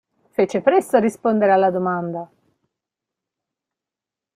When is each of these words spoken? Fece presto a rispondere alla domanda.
Fece 0.31 0.61
presto 0.61 0.97
a 0.97 0.99
rispondere 0.99 1.51
alla 1.51 1.69
domanda. 1.69 2.27